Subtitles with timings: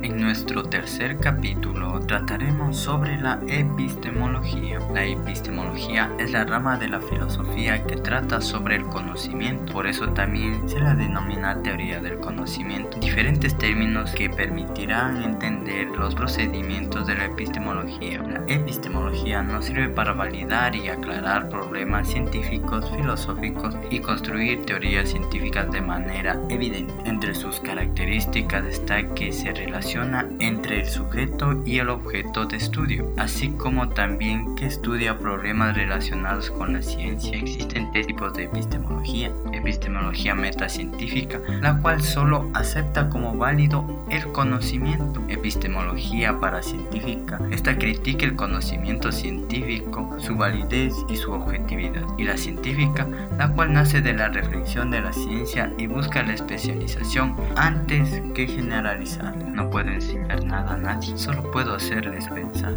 [0.00, 4.78] En nuestro tercer capítulo trataremos sobre la epistemología.
[4.94, 10.08] La epistemología es la rama de la filosofía que trata sobre el conocimiento, por eso
[10.10, 12.96] también se la denomina teoría del conocimiento.
[13.00, 18.22] Diferentes términos que permitirán entender los procedimientos de la epistemología.
[18.22, 25.68] La epistemología nos sirve para validar y aclarar problemas científicos, filosóficos y construir teorías científicas
[25.72, 26.94] de manera evidente.
[27.04, 33.10] Entre sus características está que se relaciona entre el sujeto y el objeto de estudio,
[33.16, 37.38] así como también que estudia problemas relacionados con la ciencia.
[37.38, 39.32] Existen tres tipos de epistemología.
[39.52, 45.22] Epistemología metacientífica, la cual solo acepta como válido el conocimiento.
[45.28, 52.02] Epistemología paracientífica, esta critica el conocimiento científico, su validez y su objetividad.
[52.18, 53.06] Y la científica,
[53.38, 58.46] la cual nace de la reflexión de la ciencia y busca la especialización antes que
[58.46, 59.34] generalizar.
[59.36, 62.74] No puedo enseñar nada a nadie, solo puedo hacerles pensar.